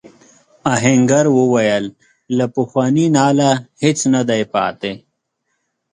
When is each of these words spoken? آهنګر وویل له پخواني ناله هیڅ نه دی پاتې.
آهنګر 0.73 1.25
وویل 1.37 1.85
له 2.37 2.45
پخواني 2.55 3.05
ناله 3.15 3.51
هیڅ 3.83 3.99
نه 4.13 4.21
دی 4.29 4.43
پاتې. 4.53 4.91